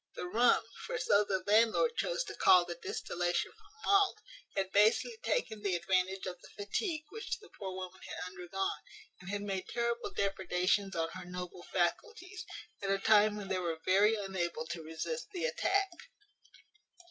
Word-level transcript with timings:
The 0.15 0.25
rum 0.25 0.63
(for 0.87 0.97
so 0.97 1.23
the 1.23 1.43
landlord 1.45 1.91
chose 1.95 2.23
to 2.23 2.33
call 2.33 2.65
the 2.65 2.73
distillation 2.73 3.51
from 3.51 3.67
malt) 3.85 4.17
had 4.55 4.71
basely 4.71 5.15
taken 5.21 5.61
the 5.61 5.75
advantage 5.75 6.25
of 6.25 6.41
the 6.41 6.49
fatigue 6.57 7.03
which 7.11 7.37
the 7.37 7.49
poor 7.49 7.75
woman 7.75 8.01
had 8.07 8.27
undergone, 8.31 8.79
and 9.19 9.29
had 9.29 9.43
made 9.43 9.67
terrible 9.67 10.09
depredations 10.11 10.95
on 10.95 11.09
her 11.09 11.25
noble 11.25 11.61
faculties, 11.71 12.43
at 12.81 12.89
a 12.89 12.97
time 12.97 13.35
when 13.35 13.49
they 13.49 13.59
were 13.59 13.79
very 13.85 14.15
unable 14.15 14.65
to 14.71 14.81
resist 14.81 15.27
the 15.33 15.45
attack. 15.45 15.91